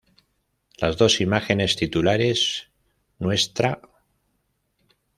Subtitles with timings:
[0.79, 2.65] Las dos imágenes titulares,
[3.19, 3.79] Ntra.